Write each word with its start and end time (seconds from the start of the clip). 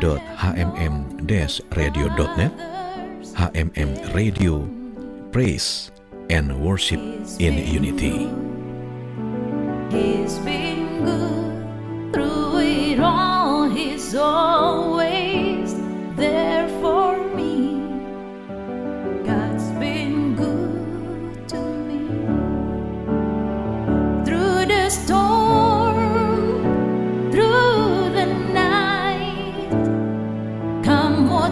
www.hmm-radio.net 0.00 2.52
HMM 3.34 4.14
Radio 4.14 4.68
Praise 5.32 5.90
and 6.30 6.64
Worship 6.64 7.00
in 7.38 7.58
Unity. 7.58 8.30
He's 9.90 10.38
been 10.38 11.04
good 11.04 12.14
through 12.14 12.58
it 12.58 13.00
all. 13.00 13.68
He's 13.68 14.14
always 14.14 15.74
there 16.16 16.63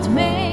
not 0.02 0.10
made. 0.10 0.51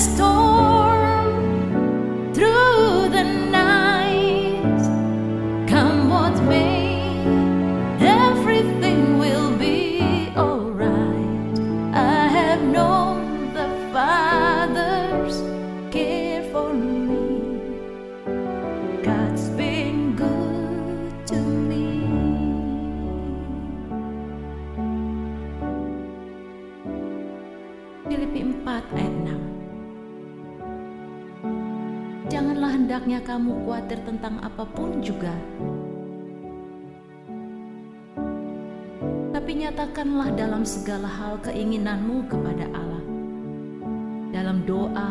Storm, 0.00 0.49
khawatir 33.90 34.06
tentang 34.06 34.38
apa 34.38 34.62
pun 34.70 35.02
juga. 35.02 35.34
Tapi 39.34 39.50
nyatakanlah 39.66 40.30
dalam 40.38 40.62
segala 40.62 41.10
hal 41.10 41.42
keinginanmu 41.42 42.22
kepada 42.30 42.70
Allah. 42.70 43.02
Dalam 44.30 44.62
doa 44.62 45.10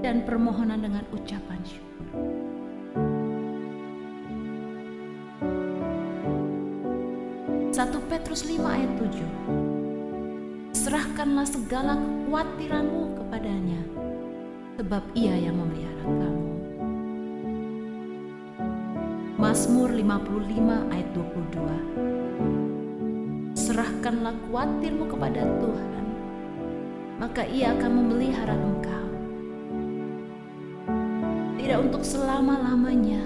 dan 0.00 0.24
permohonan 0.24 0.80
dengan 0.80 1.04
ucapan 1.12 1.60
syukur. 1.68 2.08
Satu 7.76 8.00
Petrus 8.08 8.48
5 8.48 8.56
ayat 8.72 8.88
7 8.96 10.72
Serahkanlah 10.72 11.44
segala 11.44 12.00
kekhawatiranmu 12.00 13.20
kepadanya 13.20 13.84
sebab 14.80 15.04
ia 15.12 15.36
yang 15.36 15.60
memelihara 15.60 16.08
kamu. 16.08 16.51
Mazmur 19.52 19.92
55 19.92 20.96
ayat 20.96 21.12
22 21.12 23.52
Serahkanlah 23.52 24.32
khawatirmu 24.48 25.04
kepada 25.12 25.44
Tuhan, 25.44 26.04
maka 27.20 27.44
ia 27.44 27.76
akan 27.76 28.00
memelihara 28.00 28.56
engkau. 28.56 29.12
Tidak 31.60 31.84
untuk 31.84 32.00
selama-lamanya 32.00 33.20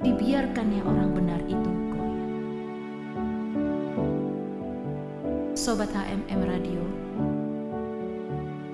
dibiarkannya 0.00 0.80
orang 0.80 1.12
benar 1.12 1.44
itu. 1.44 1.72
Sobat 5.52 5.92
HMM 5.92 6.40
Radio, 6.40 6.80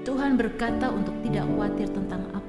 Tuhan 0.07 0.39
berkata 0.39 0.95
untuk 0.95 1.19
tidak 1.27 1.51
khawatir 1.51 1.91
tentang 1.91 2.23
apa 2.31 2.31
pun 2.31 2.46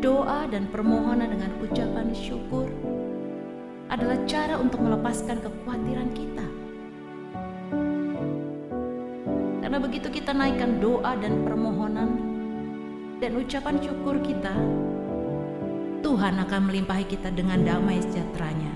Doa 0.00 0.48
dan 0.48 0.64
permohonan 0.72 1.28
dengan 1.28 1.52
ucapan 1.60 2.08
syukur 2.16 2.72
adalah 3.92 4.16
cara 4.24 4.56
untuk 4.56 4.80
melepaskan 4.80 5.44
kekhawatiran 5.44 6.08
kita. 6.16 6.46
Karena 9.60 9.76
begitu 9.76 10.08
kita 10.08 10.32
naikkan 10.32 10.80
doa 10.80 11.12
dan 11.20 11.44
permohonan 11.44 12.16
dan 13.20 13.36
ucapan 13.36 13.76
syukur 13.84 14.16
kita, 14.24 14.56
Tuhan 16.00 16.34
akan 16.48 16.60
melimpahi 16.64 17.04
kita 17.04 17.28
dengan 17.36 17.60
damai 17.60 18.00
sejahteranya. 18.00 18.72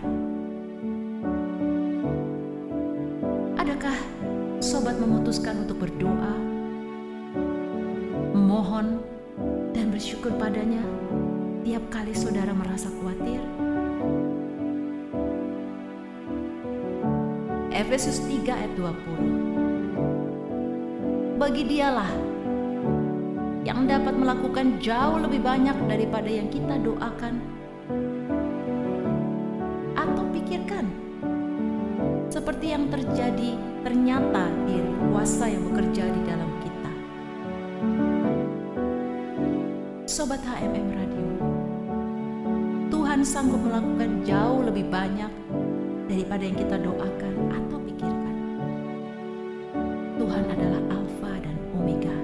Adakah 3.65 3.97
sobat 4.61 5.01
memutuskan 5.01 5.65
untuk 5.65 5.89
berdoa, 5.89 6.37
memohon, 8.37 9.14
bersyukur 10.25 10.41
padanya. 10.41 10.81
Tiap 11.69 11.85
kali 11.93 12.17
saudara 12.17 12.57
merasa 12.57 12.89
khawatir? 12.89 13.45
Efesus 17.69 18.25
3 18.25 18.49
ayat 18.49 18.73
20 18.73 21.37
Bagi 21.37 21.69
dialah 21.69 22.09
yang 23.69 23.85
dapat 23.85 24.17
melakukan 24.17 24.81
jauh 24.81 25.21
lebih 25.21 25.45
banyak 25.45 25.77
daripada 25.93 26.33
yang 26.33 26.49
kita 26.49 26.81
doakan 26.81 27.45
atau 29.93 30.25
pikirkan. 30.33 30.89
Seperti 32.33 32.73
yang 32.73 32.89
terjadi 32.89 33.61
ternyata 33.85 34.49
di 34.65 34.81
kuasa 35.13 35.53
yang 35.53 35.69
bekerja 35.69 36.09
di 36.09 36.21
dalam 36.25 36.54
Sobat 40.15 40.39
HMM 40.47 40.95
Radio, 40.95 41.27
Tuhan 42.87 43.27
sanggup 43.27 43.59
melakukan 43.59 44.23
jauh 44.23 44.63
lebih 44.63 44.87
banyak 44.87 45.27
daripada 46.07 46.39
yang 46.39 46.55
kita 46.55 46.79
doakan 46.79 47.35
atau 47.51 47.83
pikirkan. 47.83 48.37
Tuhan 50.15 50.45
adalah 50.55 50.83
Alfa 50.95 51.35
dan 51.43 51.59
Omega. 51.75 52.15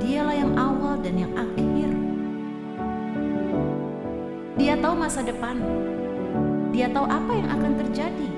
Dialah 0.00 0.32
yang 0.32 0.56
awal 0.56 0.96
dan 1.04 1.12
yang 1.20 1.32
akhir. 1.36 1.92
Dia 4.56 4.80
tahu 4.80 4.94
masa 4.96 5.20
depan. 5.20 5.60
Dia 6.72 6.88
tahu 6.88 7.04
apa 7.04 7.32
yang 7.36 7.48
akan 7.52 7.72
terjadi. 7.84 8.30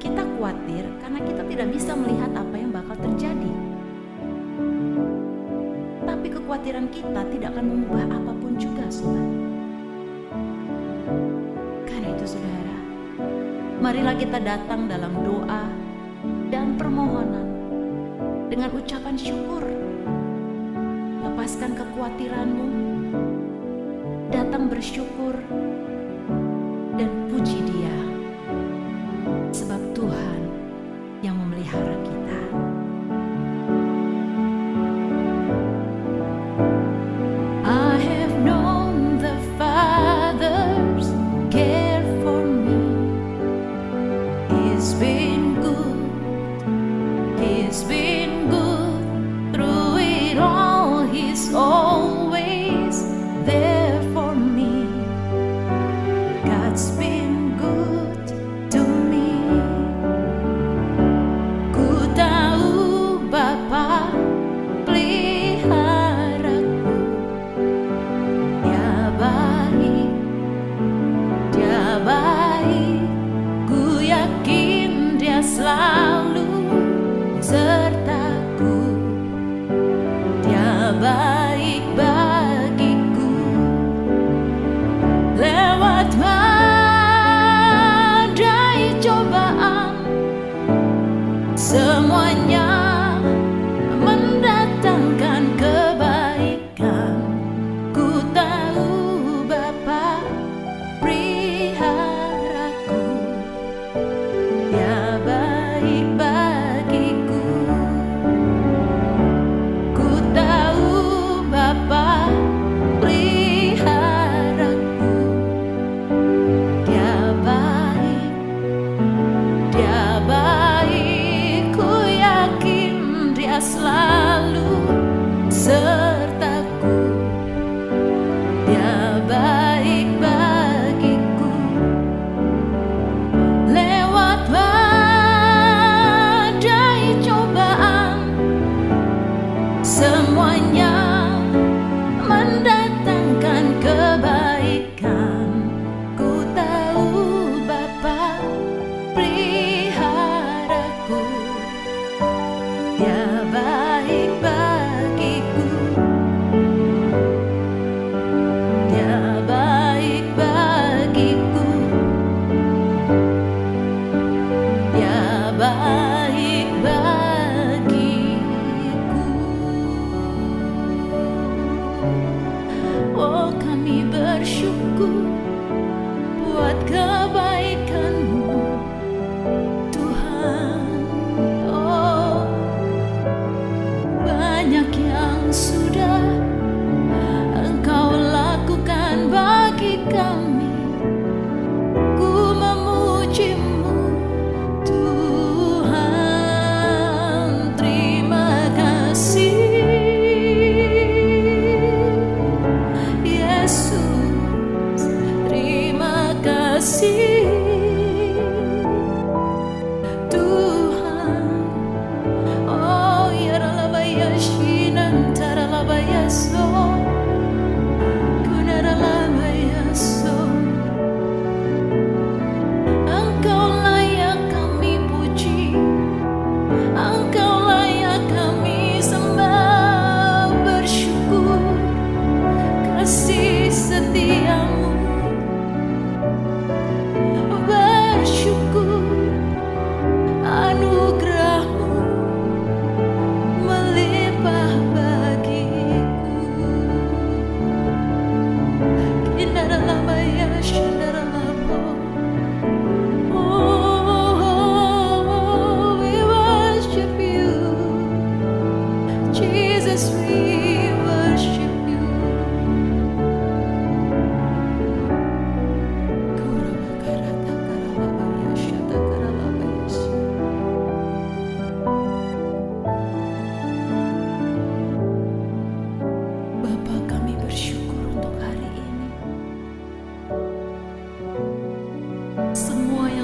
Kita 0.00 0.24
khawatir 0.24 0.88
karena 0.96 1.20
kita 1.28 1.44
tidak 1.44 1.68
bisa 1.76 1.92
melihat 1.92 2.32
apa 2.32 2.56
yang 2.56 2.72
bakal 2.72 2.96
terjadi. 3.04 3.67
Kekhawatiran 6.48 6.88
kita 6.88 7.20
tidak 7.28 7.52
akan 7.52 7.66
mengubah 7.68 8.08
apa 8.08 8.32
pun 8.40 8.56
juga, 8.56 8.88
sobat. 8.88 9.20
Karena 11.84 12.08
itu, 12.16 12.24
saudara, 12.24 12.78
marilah 13.84 14.16
kita 14.16 14.40
datang 14.40 14.88
dalam 14.88 15.12
doa 15.28 15.68
dan 16.48 16.72
permohonan 16.80 17.52
dengan 18.48 18.72
ucapan 18.72 19.12
syukur. 19.20 19.60
Lepaskan 21.20 21.76
kekhawatiranmu, 21.76 22.68
datang 24.32 24.72
bersyukur, 24.72 25.36
dan 26.96 27.12
puji 27.28 27.60
Dia, 27.60 27.96
sebab 29.52 29.84
Tuhan 29.92 30.40
yang 31.20 31.36
memelihara 31.36 31.92
kita. 32.08 32.40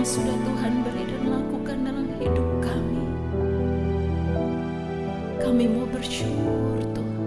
Yang 0.04 0.20
sudah 0.20 0.36
Tuhan 0.36 0.84
beri 0.84 1.04
dan 1.08 1.22
lakukan 1.32 1.78
dalam 1.80 2.04
hidup 2.20 2.48
kami. 2.60 3.04
Kami 5.40 5.64
mau 5.64 5.88
bersyukur 5.88 6.76
Tuhan. 6.92 7.24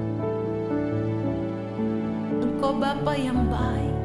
Engkau 2.37 2.77
Bapa 2.77 3.17
yang 3.17 3.49
baik, 3.49 3.97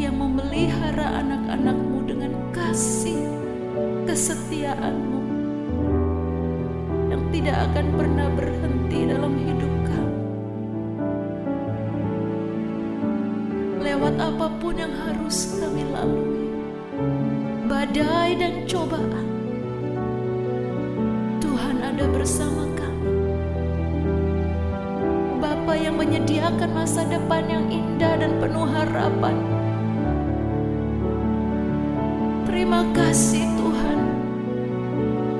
yang 0.00 0.16
memelihara 0.16 1.20
anak-anakmu 1.20 2.08
dengan 2.08 2.32
kasih 2.56 3.20
kesetiaanmu 4.08 5.20
yang 7.12 7.20
tidak 7.36 7.68
akan 7.68 7.86
pernah 8.00 8.28
berhenti 8.32 8.98
dalam 9.04 9.36
hidup 9.36 9.74
kami. 9.92 10.20
Lewat 13.84 14.16
apa 14.16 14.48
pun 14.56 14.72
yang 14.72 14.96
harus 15.04 15.52
kami 15.60 15.84
lalui, 15.92 16.27
badai 17.88 18.36
dan 18.36 18.68
cobaan, 18.68 19.28
Tuhan 21.40 21.80
ada 21.80 22.04
bersama 22.12 22.68
kami. 22.76 23.16
Bapa 25.40 25.72
yang 25.72 25.96
menyediakan 25.96 26.68
masa 26.76 27.08
depan 27.08 27.48
yang 27.48 27.64
indah 27.72 28.20
dan 28.20 28.36
penuh 28.44 28.68
harapan. 28.68 29.40
Terima 32.44 32.84
kasih 32.92 33.48
Tuhan. 33.56 34.00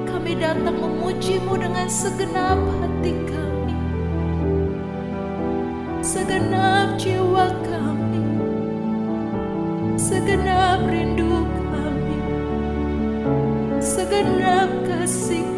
Kami 0.09 0.33
datang 0.41 0.81
memujimu 0.81 1.53
dengan 1.53 1.85
segenap 1.85 2.57
hati 2.81 3.13
kami. 3.29 3.77
Segenap 6.01 6.97
jiwa 6.97 7.53
kami. 7.61 8.25
Segenap 10.01 10.89
rindu. 10.89 11.58
Segenap 13.89 14.69
kasih 14.85 15.58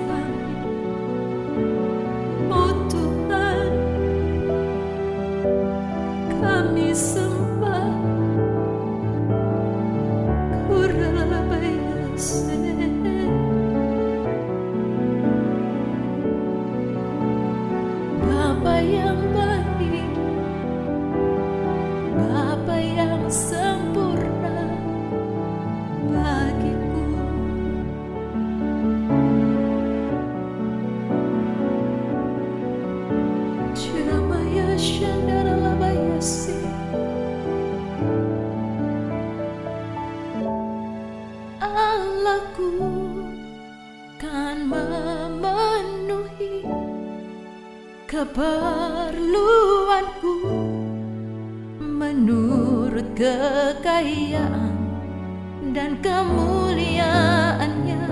keperluanku 48.30 50.38
menurut 51.82 53.10
kekayaan 53.18 54.70
dan 55.74 55.98
kemuliaannya. 55.98 58.06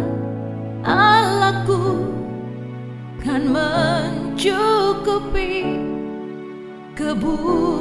Allahku 0.83 2.03
kan 3.23 3.47
mencukupi 3.47 5.63
kebutuhanku 6.99 7.78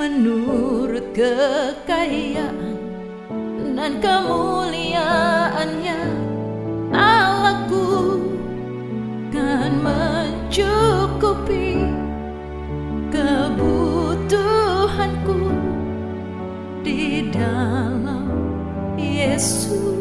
menurut 0.00 1.12
kekayaan 1.12 2.72
dan 3.76 4.00
kemuliaannya 4.00 6.00
Allahku 6.88 8.16
kan 9.28 9.76
mencukupi 9.76 11.84
kebutuhanku 13.12 15.52
di 16.80 17.28
dalam 17.28 18.24
Yesus 18.96 19.99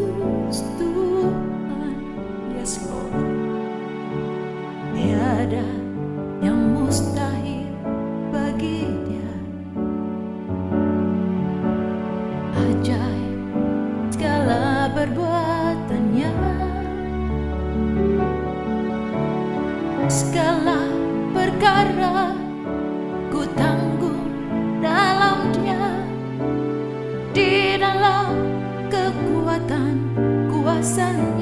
散。 30.81 31.38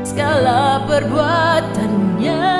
Segala 0.00 0.80
perbuatannya 0.88 2.57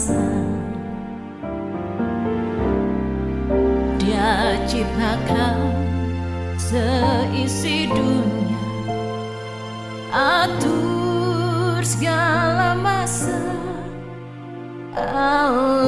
kuasa 0.00 0.24
Dia 4.00 4.56
ciptakan 4.64 5.56
seisi 6.56 7.84
dunia 7.84 8.64
atur 10.10 11.84
segala 11.84 12.74
masa. 12.80 13.36
Allah 14.96 15.79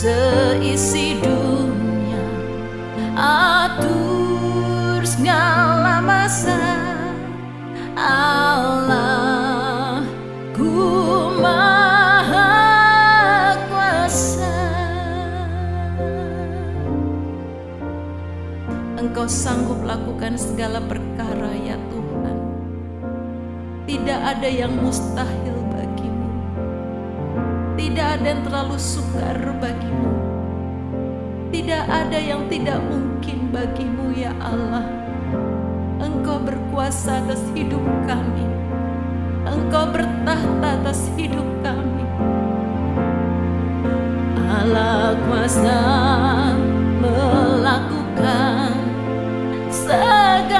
seisi 0.00 1.20
dunia. 1.20 2.24
Atur 3.20 5.04
segala 5.04 6.00
masa. 6.00 6.56
Allah 8.00 10.00
ku 10.56 10.72
Engkau 19.00 19.24
sanggup 19.28 19.84
lakukan 19.84 20.40
segala 20.40 20.80
perkara 20.80 21.52
ya 21.60 21.76
Tuhan. 21.92 22.36
Tidak 23.84 24.20
ada 24.22 24.48
yang 24.48 24.80
mustahil 24.80 25.59
Tidak 27.80 28.08
ada 28.20 28.28
yang 28.28 28.44
terlalu 28.44 28.76
sukar 28.76 29.40
bagimu. 29.56 30.12
Tidak 31.48 31.84
ada 31.88 32.18
yang 32.20 32.44
tidak 32.52 32.76
mungkin 32.84 33.48
bagimu 33.48 34.12
ya 34.12 34.36
Allah. 34.36 34.84
Engkau 35.96 36.44
berkuasa 36.44 37.24
atas 37.24 37.40
hidup 37.56 37.80
kami. 38.04 38.44
Engkau 39.48 39.88
bertahta 39.96 40.76
atas 40.76 41.08
hidup 41.16 41.48
kami. 41.64 42.04
Allah 44.44 45.16
kuasa 45.24 45.80
melakukan 47.00 48.76
segala 49.72 50.59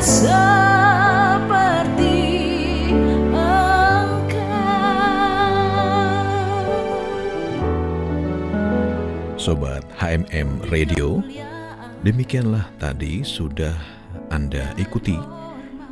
Sobat 0.00 1.84
HMM 10.00 10.72
Radio, 10.72 11.20
demikianlah 12.00 12.72
tadi 12.80 13.20
sudah 13.20 13.76
Anda 14.32 14.72
ikuti 14.80 15.20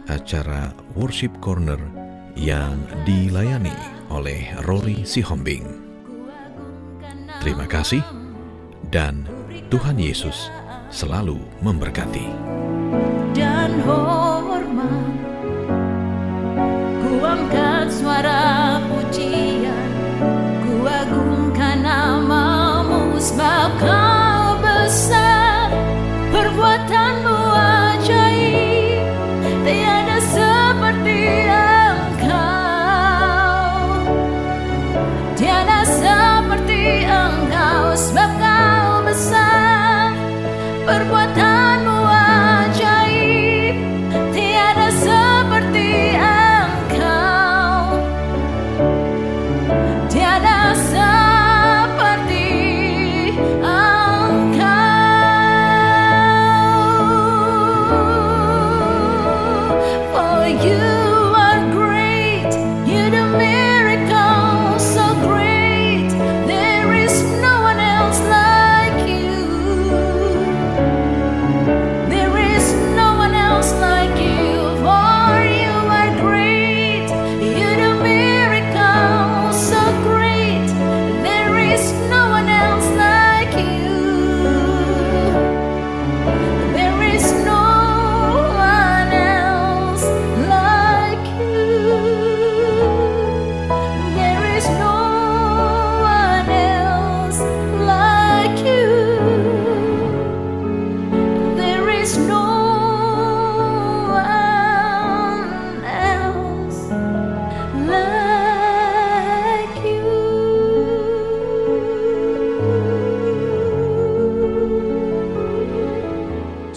acara 0.08 0.72
Worship 0.96 1.36
Corner 1.44 1.76
yang 2.32 2.80
dilayani 3.04 3.76
oleh 4.08 4.56
Rory 4.64 5.04
Sihombing. 5.04 5.68
Terima 7.44 7.68
kasih 7.68 8.00
dan 8.88 9.28
Tuhan 9.68 10.00
Yesus 10.00 10.48
selalu 10.88 11.36
memberkati. 11.60 12.57
home. 13.80 14.27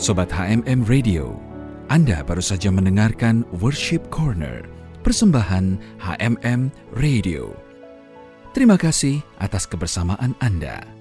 Sobat 0.01 0.33
HMM 0.33 0.89
Radio, 0.89 1.37
Anda 1.85 2.25
baru 2.25 2.41
saja 2.41 2.73
mendengarkan 2.73 3.45
Worship 3.61 4.09
Corner, 4.09 4.65
persembahan 5.05 5.77
HMM 6.01 6.73
Radio. 6.97 7.53
Terima 8.49 8.81
kasih 8.81 9.21
atas 9.37 9.69
kebersamaan 9.69 10.33
Anda. 10.41 11.00